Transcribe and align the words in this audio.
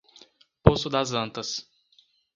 Poço 0.63 0.89
das 0.89 1.13
Antas 1.13 1.69